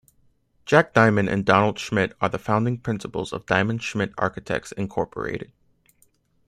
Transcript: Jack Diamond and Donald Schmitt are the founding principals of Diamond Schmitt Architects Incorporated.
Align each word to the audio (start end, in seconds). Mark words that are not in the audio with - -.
Jack 0.65 0.95
Diamond 0.95 1.29
and 1.29 1.45
Donald 1.45 1.77
Schmitt 1.77 2.15
are 2.19 2.27
the 2.29 2.39
founding 2.39 2.79
principals 2.79 3.31
of 3.31 3.45
Diamond 3.45 3.83
Schmitt 3.83 4.15
Architects 4.17 4.71
Incorporated. 4.71 5.51